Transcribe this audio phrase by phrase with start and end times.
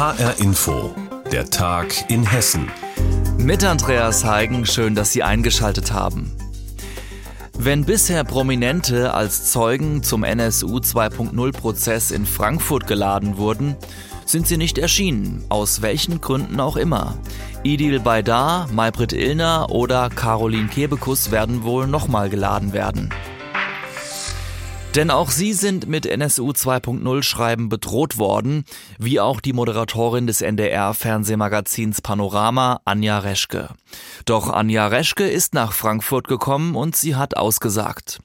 [0.00, 0.94] HR Info,
[1.30, 2.70] der Tag in Hessen.
[3.36, 6.34] Mit Andreas Heigen, schön, dass Sie eingeschaltet haben.
[7.58, 13.76] Wenn bisher Prominente als Zeugen zum NSU 2.0-Prozess in Frankfurt geladen wurden,
[14.24, 17.18] sind sie nicht erschienen, aus welchen Gründen auch immer.
[17.62, 23.10] Idil Baydar, Maybrit Illner oder Caroline Kebekus werden wohl nochmal geladen werden.
[24.96, 28.64] Denn auch sie sind mit NSU 2.0 Schreiben bedroht worden,
[28.98, 33.68] wie auch die Moderatorin des NDR-Fernsehmagazins Panorama, Anja Reschke.
[34.24, 38.18] Doch Anja Reschke ist nach Frankfurt gekommen und sie hat ausgesagt.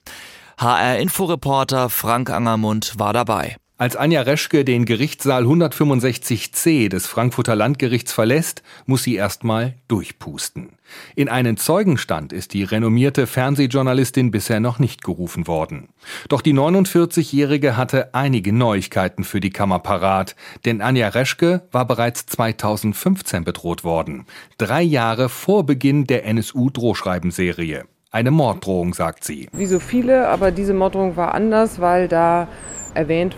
[0.57, 3.57] HR-Inforeporter Frank Angermund war dabei.
[3.77, 10.77] Als Anja Reschke den Gerichtssaal 165c des Frankfurter Landgerichts verlässt, muss sie erstmal durchpusten.
[11.13, 15.89] In einen Zeugenstand ist die renommierte Fernsehjournalistin bisher noch nicht gerufen worden.
[16.29, 22.27] Doch die 49-Jährige hatte einige Neuigkeiten für die Kammer parat, denn Anja Reschke war bereits
[22.27, 24.25] 2015 bedroht worden.
[24.57, 27.83] Drei Jahre vor Beginn der NSU-Drohschreibenserie.
[28.09, 29.49] Eine Morddrohung, sagt sie.
[29.51, 32.47] Wie so viele, aber diese Morddrohung war anders, weil da
[32.93, 33.35] erwähnt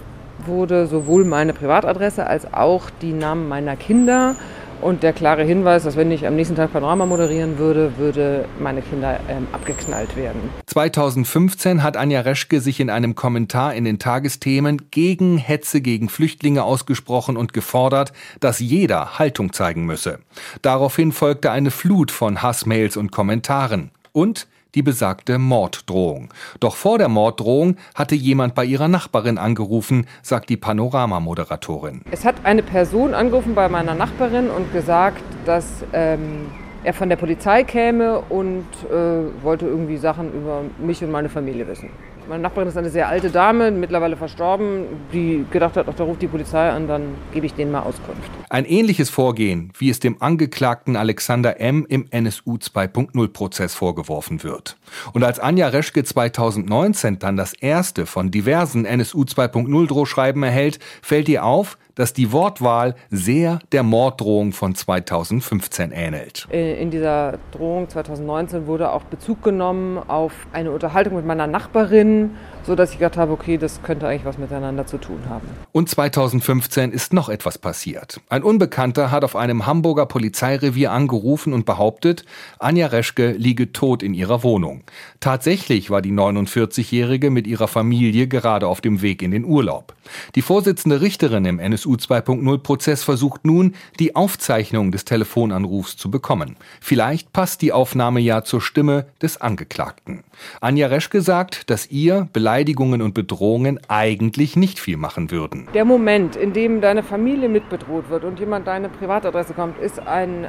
[0.47, 4.35] wurde sowohl meine Privatadresse als auch die Namen meiner Kinder
[4.81, 8.81] und der klare Hinweis, dass wenn ich am nächsten Tag Panorama moderieren würde, würde meine
[8.81, 10.49] Kinder ähm, abgeknallt werden.
[10.67, 16.63] 2015 hat Anja Reschke sich in einem Kommentar in den Tagesthemen gegen Hetze gegen Flüchtlinge
[16.63, 20.19] ausgesprochen und gefordert, dass jeder Haltung zeigen müsse.
[20.61, 23.89] Daraufhin folgte eine Flut von Hassmails und Kommentaren.
[24.11, 26.29] Und die besagte Morddrohung.
[26.59, 32.03] Doch vor der Morddrohung hatte jemand bei ihrer Nachbarin angerufen, sagt die Panorama-Moderatorin.
[32.11, 36.51] Es hat eine Person angerufen bei meiner Nachbarin und gesagt, dass ähm,
[36.83, 41.67] er von der Polizei käme und äh, wollte irgendwie Sachen über mich und meine Familie
[41.67, 41.89] wissen.
[42.29, 46.21] Meine Nachbarin ist eine sehr alte Dame, mittlerweile verstorben, die gedacht hat, ach, da ruft
[46.21, 48.29] die Polizei an, dann gebe ich denen mal Auskunft.
[48.49, 51.85] Ein ähnliches Vorgehen, wie es dem Angeklagten Alexander M.
[51.87, 54.77] im NSU 2.0-Prozess vorgeworfen wird.
[55.13, 61.45] Und als Anja Reschke 2019 dann das erste von diversen NSU 2.0-Drohschreiben erhält, fällt ihr
[61.45, 66.47] auf, dass die Wortwahl sehr der Morddrohung von 2015 ähnelt.
[66.51, 72.31] Äh, in dieser Drohung 2019 wurde auch Bezug genommen auf eine Unterhaltung mit meiner Nachbarin,
[72.67, 75.47] so dass ich gedacht habe, okay, das könnte eigentlich was miteinander zu tun haben.
[75.71, 78.19] Und 2015 ist noch etwas passiert.
[78.29, 82.25] Ein Unbekannter hat auf einem Hamburger Polizeirevier angerufen und behauptet,
[82.59, 84.83] Anja Reschke liege tot in ihrer Wohnung.
[85.21, 89.95] Tatsächlich war die 49-Jährige mit ihrer Familie gerade auf dem Weg in den Urlaub.
[90.35, 96.57] Die Vorsitzende Richterin im NSU 2.0 Prozess versucht nun, die Aufzeichnung des Telefonanrufs zu bekommen.
[96.81, 100.23] Vielleicht passt die Aufnahme ja zur Stimme des Angeklagten.
[100.61, 105.67] Anja Reschke sagt, dass ihr Beleidigungen und Bedrohungen eigentlich nicht viel machen würden.
[105.75, 110.47] Der Moment, in dem deine Familie mitbedroht wird und jemand deine Privatadresse kommt, ist ein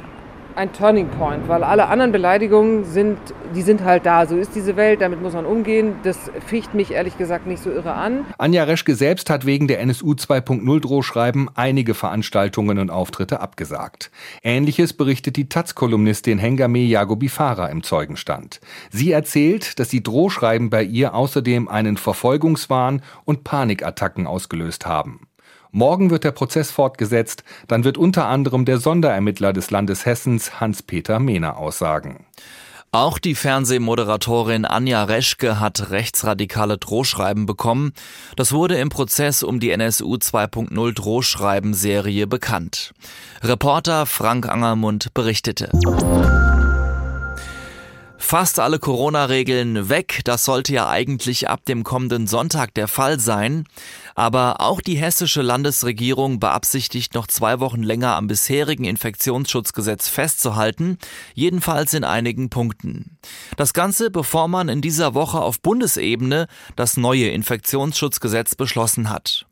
[0.59, 3.17] ein Turning Point, weil alle anderen Beleidigungen sind,
[3.55, 4.25] die sind halt da.
[4.25, 5.95] So ist diese Welt, damit muss man umgehen.
[6.03, 8.25] Das ficht mich ehrlich gesagt nicht so irre an.
[8.37, 14.11] Anja Reschke selbst hat wegen der NSU 2.0 Drohschreiben einige Veranstaltungen und Auftritte abgesagt.
[14.43, 18.59] Ähnliches berichtet die Taz-Kolumnistin Hengame Jagobifara im Zeugenstand.
[18.91, 25.28] Sie erzählt, dass die Drohschreiben bei ihr außerdem einen Verfolgungswahn und Panikattacken ausgelöst haben.
[25.71, 31.19] Morgen wird der Prozess fortgesetzt, dann wird unter anderem der Sonderermittler des Landes Hessens Hans-Peter
[31.19, 32.25] Mehner aussagen.
[32.91, 37.93] Auch die Fernsehmoderatorin Anja Reschke hat rechtsradikale Drohschreiben bekommen.
[38.35, 42.93] Das wurde im Prozess um die NSU 2.0 Drohschreiben-Serie bekannt.
[43.43, 45.69] Reporter Frank Angermund berichtete.
[48.21, 53.63] Fast alle Corona-Regeln weg, das sollte ja eigentlich ab dem kommenden Sonntag der Fall sein.
[54.13, 60.97] Aber auch die hessische Landesregierung beabsichtigt noch zwei Wochen länger am bisherigen Infektionsschutzgesetz festzuhalten,
[61.33, 63.17] jedenfalls in einigen Punkten.
[63.55, 69.47] Das Ganze, bevor man in dieser Woche auf Bundesebene das neue Infektionsschutzgesetz beschlossen hat.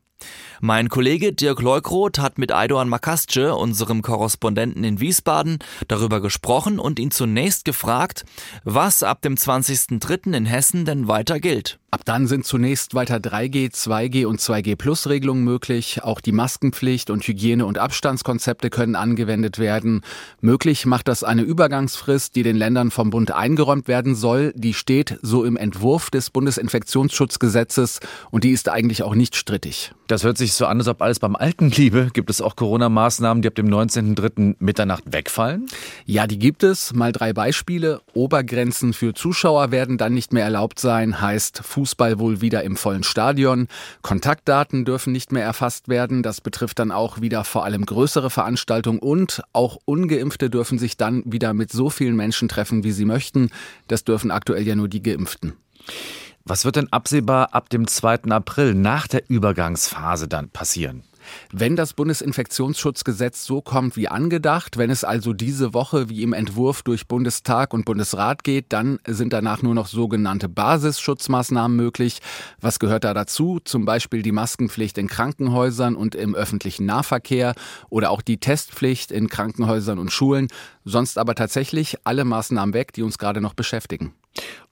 [0.60, 6.98] Mein Kollege Dirk Leukroth hat mit Aydoğan Makasce, unserem Korrespondenten in Wiesbaden, darüber gesprochen und
[6.98, 8.24] ihn zunächst gefragt,
[8.64, 10.36] was ab dem 20.03.
[10.36, 11.78] in Hessen denn weiter gilt.
[11.90, 16.02] Ab dann sind zunächst weiter 3G, 2G und 2G Plus Regelungen möglich.
[16.02, 20.02] Auch die Maskenpflicht und Hygiene- und Abstandskonzepte können angewendet werden.
[20.42, 24.52] Möglich macht das eine Übergangsfrist, die den Ländern vom Bund eingeräumt werden soll.
[24.54, 28.00] Die steht so im Entwurf des Bundesinfektionsschutzgesetzes
[28.30, 29.92] und die ist eigentlich auch nicht strittig.
[30.08, 32.10] Das hört sich so an, als ob alles beim Alten bliebe.
[32.12, 34.56] Gibt es auch Corona-Maßnahmen, die ab dem 19.03.
[34.58, 35.66] Mitternacht wegfallen?
[36.04, 36.92] Ja, die gibt es.
[36.92, 38.00] Mal drei Beispiele.
[38.14, 43.02] Obergrenzen für Zuschauer werden dann nicht mehr erlaubt sein, heißt Fußball wohl wieder im vollen
[43.02, 43.68] Stadion.
[44.02, 46.22] Kontaktdaten dürfen nicht mehr erfasst werden.
[46.22, 51.22] Das betrifft dann auch wieder vor allem größere Veranstaltungen und auch ungeimpfte dürfen sich dann
[51.26, 53.50] wieder mit so vielen Menschen treffen, wie sie möchten.
[53.88, 55.54] Das dürfen aktuell ja nur die Geimpften.
[56.48, 58.30] Was wird denn absehbar ab dem 2.
[58.30, 61.02] April nach der Übergangsphase dann passieren?
[61.52, 66.82] Wenn das Bundesinfektionsschutzgesetz so kommt wie angedacht, wenn es also diese Woche wie im Entwurf
[66.82, 72.20] durch Bundestag und Bundesrat geht, dann sind danach nur noch sogenannte Basisschutzmaßnahmen möglich.
[72.62, 73.60] Was gehört da dazu?
[73.62, 77.56] Zum Beispiel die Maskenpflicht in Krankenhäusern und im öffentlichen Nahverkehr
[77.90, 80.48] oder auch die Testpflicht in Krankenhäusern und Schulen.
[80.86, 84.14] Sonst aber tatsächlich alle Maßnahmen weg, die uns gerade noch beschäftigen.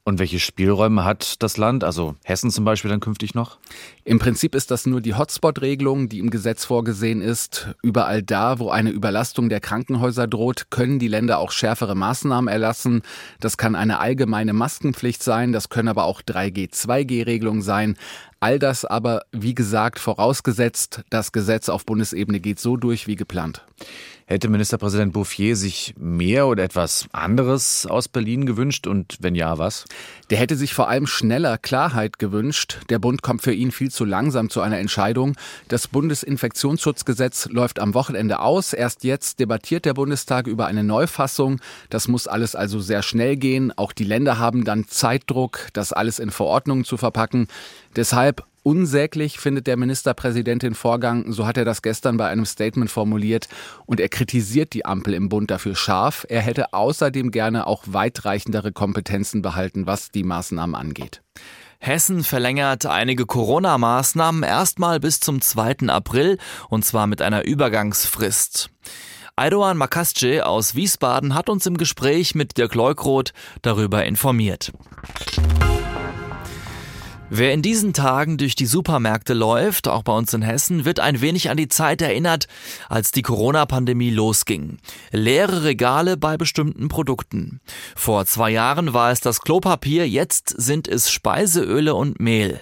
[0.07, 3.57] Und welche Spielräume hat das Land, also Hessen zum Beispiel, dann künftig noch?
[4.05, 7.75] Im Prinzip ist das nur die Hotspot-Regelung, die im Gesetz vorgesehen ist.
[7.83, 13.01] Überall da, wo eine Überlastung der Krankenhäuser droht, können die Länder auch schärfere Maßnahmen erlassen.
[13.41, 17.97] Das kann eine allgemeine Maskenpflicht sein, das können aber auch 3G, 2G-Regelungen sein.
[18.39, 23.65] All das aber, wie gesagt, vorausgesetzt, das Gesetz auf Bundesebene geht so durch wie geplant.
[24.29, 29.85] Hätte Ministerpräsident Bouffier sich mehr oder etwas anderes aus Berlin gewünscht und wenn ja, was?
[30.29, 32.81] Der hätte sich vor allem schneller Klarheit gewünscht.
[32.89, 35.37] Der Bund kommt für ihn viel zu langsam zu einer Entscheidung.
[35.69, 38.73] Das Bundesinfektionsschutzgesetz läuft am Wochenende aus.
[38.73, 41.61] Erst jetzt debattiert der Bundestag über eine Neufassung.
[41.89, 43.71] Das muss alles also sehr schnell gehen.
[43.77, 47.47] Auch die Länder haben dann Zeitdruck, das alles in Verordnungen zu verpacken.
[47.95, 52.91] Deshalb unsäglich findet der Ministerpräsident den Vorgang, so hat er das gestern bei einem Statement
[52.91, 53.47] formuliert,
[53.85, 56.25] und er kritisiert die Ampel im Bund dafür scharf.
[56.27, 61.21] Er hätte außerdem gerne auch weitreichendere Kompetenzen behalten, was die Maßnahmen angeht.
[61.79, 65.87] Hessen verlängert einige Corona-Maßnahmen erstmal bis zum 2.
[65.87, 66.37] April
[66.67, 68.69] und zwar mit einer Übergangsfrist.
[69.37, 73.31] Aydoğan Makasce aus Wiesbaden hat uns im Gespräch mit Dirk Leukroth
[73.61, 74.73] darüber informiert.
[77.29, 81.19] Wer in diesen Tagen durch die Supermärkte läuft, auch bei uns in Hessen, wird ein
[81.19, 82.47] wenig an die Zeit erinnert,
[82.87, 84.77] als die Corona-Pandemie losging.
[85.11, 87.59] Leere Regale bei bestimmten Produkten.
[87.97, 92.61] Vor zwei Jahren war es das Klopapier, jetzt sind es Speiseöle und Mehl.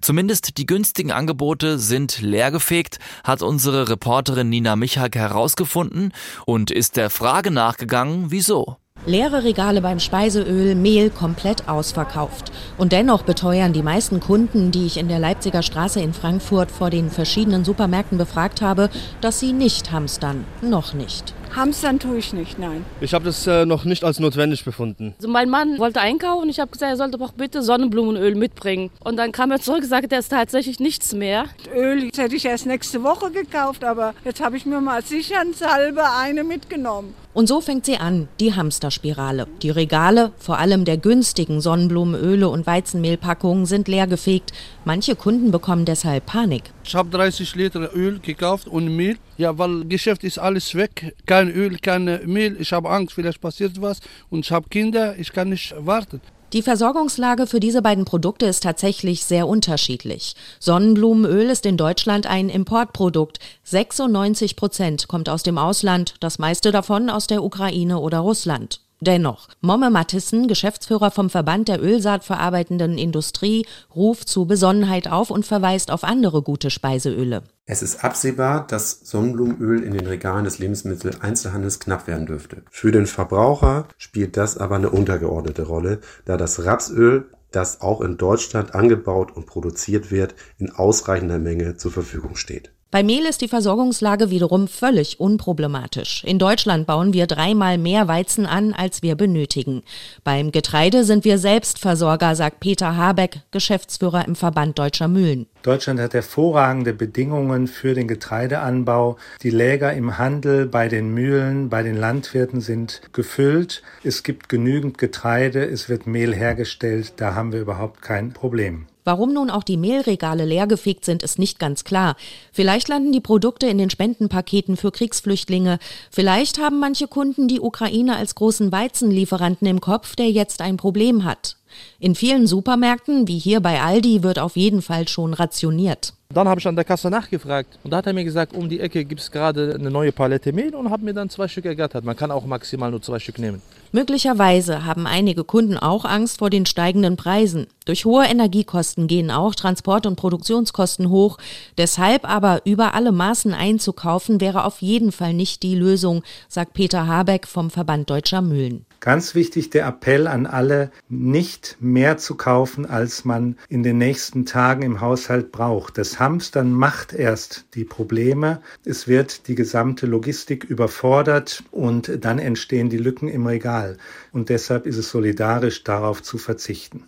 [0.00, 6.12] Zumindest die günstigen Angebote sind leergefegt, hat unsere Reporterin Nina Michak herausgefunden
[6.44, 8.76] und ist der Frage nachgegangen, wieso.
[9.04, 12.50] Leere Regale beim Speiseöl, Mehl komplett ausverkauft.
[12.78, 16.90] Und dennoch beteuern die meisten Kunden, die ich in der Leipziger Straße in Frankfurt vor
[16.90, 18.90] den verschiedenen Supermärkten befragt habe,
[19.20, 20.44] dass sie nicht hamstern.
[20.60, 21.34] Noch nicht.
[21.54, 22.84] Hamstern tue ich nicht, nein.
[23.00, 25.14] Ich habe das äh, noch nicht als notwendig befunden.
[25.18, 26.48] Also mein Mann wollte einkaufen.
[26.48, 28.90] Ich habe gesagt, er sollte doch bitte Sonnenblumenöl mitbringen.
[29.00, 31.46] Und dann kam er zurück und sagte, er ist tatsächlich nichts mehr.
[31.74, 36.44] Öl hätte ich erst nächste Woche gekauft, aber jetzt habe ich mir mal sicherheitshalber eine
[36.44, 37.14] mitgenommen.
[37.36, 39.46] Und so fängt sie an, die Hamsterspirale.
[39.60, 44.52] Die Regale, vor allem der günstigen Sonnenblumenöle und Weizenmehlpackungen, sind leergefegt.
[44.86, 46.62] Manche Kunden bekommen deshalb Panik.
[46.84, 49.18] Ich habe 30 Liter Öl gekauft und Mehl.
[49.36, 51.12] Ja, weil Geschäft ist alles weg.
[51.26, 52.56] Kein Öl, kein Mehl.
[52.60, 53.98] Ich habe Angst, vielleicht passiert was.
[54.30, 56.20] Und ich habe Kinder, ich kann nicht warten.
[56.52, 60.36] Die Versorgungslage für diese beiden Produkte ist tatsächlich sehr unterschiedlich.
[60.60, 63.40] Sonnenblumenöl ist in Deutschland ein Importprodukt.
[63.64, 68.85] 96 Prozent kommt aus dem Ausland, das meiste davon aus der Ukraine oder Russland.
[69.00, 75.90] Dennoch, Momme Mattissen, Geschäftsführer vom Verband der Ölsaatverarbeitenden Industrie, ruft zu Besonnenheit auf und verweist
[75.90, 77.42] auf andere gute Speiseöle.
[77.66, 82.62] Es ist absehbar, dass Sonnenblumenöl in den Regalen des Lebensmitteleinzelhandels knapp werden dürfte.
[82.70, 88.16] Für den Verbraucher spielt das aber eine untergeordnete Rolle, da das Rapsöl, das auch in
[88.16, 92.72] Deutschland angebaut und produziert wird, in ausreichender Menge zur Verfügung steht.
[92.92, 96.22] Bei Mehl ist die Versorgungslage wiederum völlig unproblematisch.
[96.24, 99.82] In Deutschland bauen wir dreimal mehr Weizen an, als wir benötigen.
[100.22, 105.46] Beim Getreide sind wir Selbstversorger, sagt Peter Habeck, Geschäftsführer im Verband Deutscher Mühlen.
[105.62, 109.16] Deutschland hat hervorragende Bedingungen für den Getreideanbau.
[109.42, 113.82] Die Läger im Handel, bei den Mühlen, bei den Landwirten sind gefüllt.
[114.04, 118.86] Es gibt genügend Getreide, es wird Mehl hergestellt, da haben wir überhaupt kein Problem.
[119.06, 122.16] Warum nun auch die Mehlregale leergefegt sind, ist nicht ganz klar.
[122.50, 125.78] Vielleicht landen die Produkte in den Spendenpaketen für Kriegsflüchtlinge.
[126.10, 131.22] Vielleicht haben manche Kunden die Ukraine als großen Weizenlieferanten im Kopf, der jetzt ein Problem
[131.22, 131.56] hat.
[132.00, 136.12] In vielen Supermärkten, wie hier bei Aldi, wird auf jeden Fall schon rationiert.
[136.30, 138.80] Dann habe ich an der Kasse nachgefragt und da hat er mir gesagt, um die
[138.80, 142.04] Ecke gibt es gerade eine neue Palette Mehl und habe mir dann zwei Stück ergattert.
[142.04, 143.62] Man kann auch maximal nur zwei Stück nehmen.
[143.92, 147.66] Möglicherweise haben einige Kunden auch Angst vor den steigenden Preisen.
[147.84, 151.38] Durch hohe Energiekosten gehen auch Transport- und Produktionskosten hoch.
[151.76, 157.06] Deshalb aber über alle Maßen einzukaufen wäre auf jeden Fall nicht die Lösung, sagt Peter
[157.06, 158.85] Habeck vom Verband Deutscher Mühlen.
[159.00, 164.46] Ganz wichtig der Appell an alle, nicht mehr zu kaufen, als man in den nächsten
[164.46, 165.98] Tagen im Haushalt braucht.
[165.98, 168.60] Das Hamstern macht erst die Probleme.
[168.84, 173.96] Es wird die gesamte Logistik überfordert und dann entstehen die Lücken im Regal.
[174.32, 177.04] Und deshalb ist es solidarisch, darauf zu verzichten.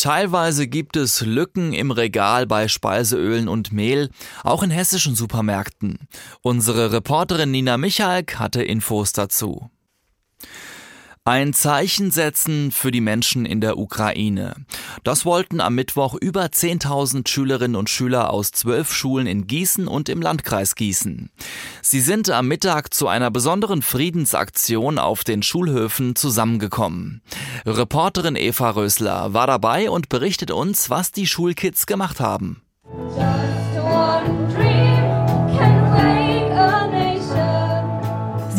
[0.00, 4.08] Teilweise gibt es Lücken im Regal bei Speiseölen und Mehl,
[4.42, 5.98] auch in hessischen Supermärkten.
[6.40, 9.70] Unsere Reporterin Nina Michalk hatte Infos dazu.
[11.26, 14.54] Ein Zeichen setzen für die Menschen in der Ukraine.
[15.04, 20.08] Das wollten am Mittwoch über 10.000 Schülerinnen und Schüler aus zwölf Schulen in Gießen und
[20.08, 21.30] im Landkreis Gießen.
[21.82, 27.20] Sie sind am Mittag zu einer besonderen Friedensaktion auf den Schulhöfen zusammengekommen.
[27.66, 32.62] Reporterin Eva Rösler war dabei und berichtet uns, was die Schulkids gemacht haben.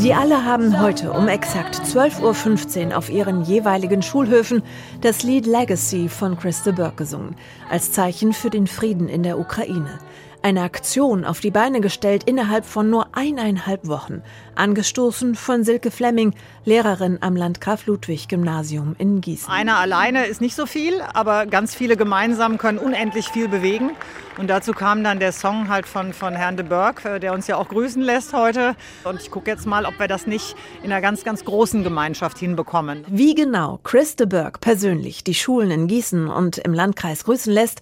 [0.01, 4.63] Sie alle haben heute um exakt 12.15 Uhr auf ihren jeweiligen Schulhöfen
[5.01, 7.35] das Lied Legacy von Christa Burke gesungen,
[7.69, 9.99] als Zeichen für den Frieden in der Ukraine.
[10.43, 14.23] Eine Aktion auf die Beine gestellt innerhalb von nur eineinhalb Wochen,
[14.55, 16.33] angestoßen von Silke Flemming,
[16.65, 19.53] Lehrerin am Landgraf-Ludwig-Gymnasium in Gießen.
[19.53, 23.91] Einer alleine ist nicht so viel, aber ganz viele gemeinsam können unendlich viel bewegen.
[24.37, 27.45] Und dazu kam dann der Song halt von, von Herrn de Burg, äh, der uns
[27.47, 28.75] ja auch grüßen lässt heute.
[29.03, 32.39] Und ich gucke jetzt mal, ob wir das nicht in einer ganz, ganz großen Gemeinschaft
[32.39, 33.05] hinbekommen.
[33.07, 37.81] Wie genau Chris de Burg persönlich die Schulen in Gießen und im Landkreis grüßen lässt,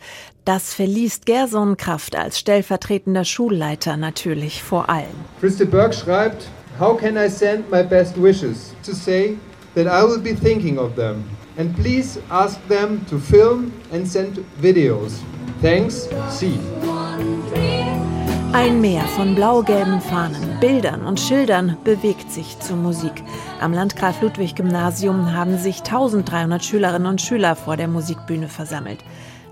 [0.50, 5.14] das verliest Gerson Kraft als stellvertretender Schulleiter natürlich vor allem.
[5.40, 6.48] Chris de Burg schreibt,
[6.80, 9.38] How can I send my best wishes to say
[9.76, 11.24] that I will be thinking of them?
[11.60, 15.20] And please ask them to film and send videos.
[15.62, 16.58] Thanks, C.
[18.52, 23.14] Ein Meer von blau-gelben Fahnen, Bildern und Schildern bewegt sich zur Musik.
[23.62, 29.04] Am Landgraf Ludwig Gymnasium haben sich 1300 Schülerinnen und Schüler vor der Musikbühne versammelt.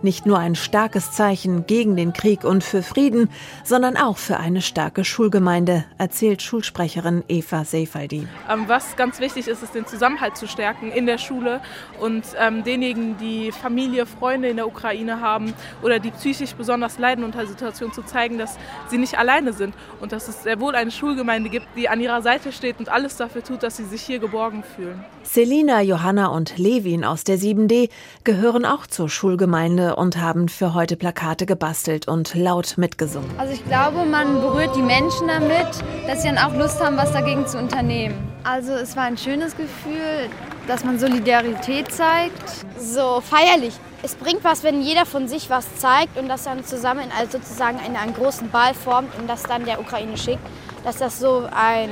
[0.04, 3.30] Nicht nur ein starkes Zeichen gegen den Krieg und für Frieden,
[3.64, 8.28] sondern auch für eine starke Schulgemeinde, erzählt Schulsprecherin Eva Seifaldi.
[8.48, 11.62] Ähm, was ganz wichtig ist, ist den Zusammenhalt zu stärken in der Schule
[12.00, 17.24] und ähm, denjenigen, die Familie, Freunde in der Ukraine haben oder die psychisch besonders leiden
[17.24, 18.58] unter der Situation zu zeigen, dass
[18.90, 22.22] sie nicht alleine sind und dass es sehr wohl eine Schulgemeinde gibt, die an ihrer
[22.22, 25.04] Seite steht und alles dafür tut, dass sie sich hier geborgen fühlen.
[25.24, 27.90] Selina, Johanna und Levin aus der 7D
[28.24, 33.30] gehören auch zur Schulgemeinde und haben für heute Plakate gebastelt und laut mitgesungen.
[33.38, 35.68] Also ich glaube, man berührt die Menschen damit,
[36.08, 38.16] dass sie dann auch Lust haben, was dagegen zu unternehmen.
[38.44, 40.30] Also es war ein schönes Gefühl,
[40.68, 42.66] dass man Solidarität zeigt.
[42.80, 43.74] So feierlich.
[44.04, 47.80] Es bringt was, wenn jeder von sich was zeigt und das dann zusammen also sozusagen
[47.86, 50.46] in einen großen Ball formt und das dann der Ukraine schickt,
[50.84, 51.90] dass das so ein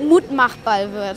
[0.00, 1.16] Mutmachball wird.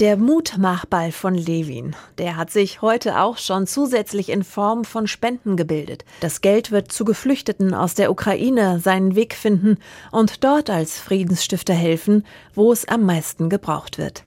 [0.00, 5.56] Der Mutmachball von Levin, der hat sich heute auch schon zusätzlich in Form von Spenden
[5.56, 6.04] gebildet.
[6.18, 9.78] Das Geld wird zu Geflüchteten aus der Ukraine seinen Weg finden
[10.10, 14.24] und dort als Friedensstifter helfen, wo es am meisten gebraucht wird.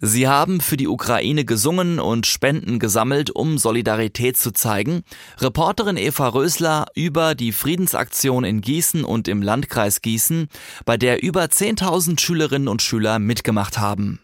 [0.00, 5.02] Sie haben für die Ukraine gesungen und Spenden gesammelt, um Solidarität zu zeigen.
[5.38, 10.48] Reporterin Eva Rösler über die Friedensaktion in Gießen und im Landkreis Gießen,
[10.84, 14.18] bei der über 10.000 Schülerinnen und Schüler mitgemacht haben.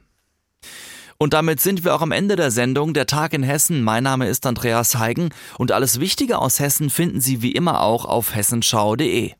[1.19, 3.83] Und damit sind wir auch am Ende der Sendung Der Tag in Hessen.
[3.83, 8.05] Mein Name ist Andreas Heigen und alles Wichtige aus Hessen finden Sie wie immer auch
[8.05, 9.33] auf hessenschau.de.